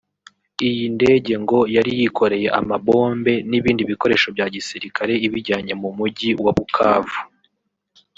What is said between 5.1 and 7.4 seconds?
ibijyanye mu mugi wa Bukavu